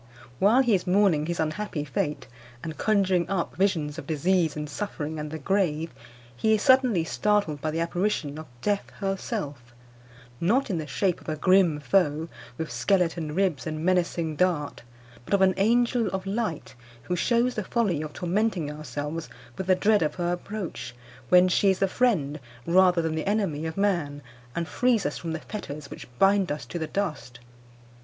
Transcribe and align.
While 0.39 0.63
he 0.63 0.73
is 0.73 0.87
mourning 0.87 1.27
his 1.27 1.39
unhappy 1.39 1.85
fate, 1.85 2.25
and 2.63 2.75
conjuring 2.75 3.29
up 3.29 3.55
visions 3.55 3.99
of 3.99 4.07
disease 4.07 4.55
and 4.55 4.67
suffering 4.67 5.19
and 5.19 5.29
the 5.29 5.37
grave, 5.37 5.93
he 6.35 6.55
is 6.55 6.63
suddenly 6.63 7.03
startled 7.03 7.61
by 7.61 7.69
the 7.69 7.81
apparition 7.81 8.39
of 8.39 8.47
Death 8.63 8.89
herself, 8.97 9.75
not 10.39 10.71
in 10.71 10.79
the 10.79 10.87
shape 10.87 11.21
of 11.21 11.29
a 11.29 11.35
grim 11.35 11.79
foe, 11.79 12.29
with 12.57 12.71
skeleton 12.71 13.35
ribs 13.35 13.67
and 13.67 13.85
menacing 13.85 14.35
dart, 14.37 14.81
but 15.23 15.35
of 15.35 15.41
an 15.43 15.53
angel 15.57 16.07
of 16.07 16.25
light, 16.25 16.73
who 17.03 17.15
shews 17.15 17.53
the 17.53 17.63
folly 17.63 18.01
of 18.01 18.11
tormenting 18.11 18.71
ourselves 18.71 19.29
with 19.55 19.67
the 19.67 19.75
dread 19.75 20.01
of 20.01 20.15
her 20.15 20.31
approach, 20.31 20.95
when 21.29 21.47
she 21.47 21.69
is 21.69 21.77
the 21.77 21.87
friend, 21.87 22.39
rather 22.65 23.03
than 23.03 23.13
the 23.13 23.27
enemy, 23.29 23.67
of 23.67 23.77
man, 23.77 24.23
and 24.55 24.67
frees 24.67 25.05
us 25.05 25.19
from 25.19 25.33
the 25.33 25.39
fetters 25.41 25.91
which 25.91 26.07
bind 26.17 26.51
us 26.51 26.65
to 26.65 26.79
the 26.79 26.87
dust. 26.87 27.39